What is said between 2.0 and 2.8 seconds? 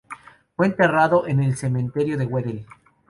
de Wedel.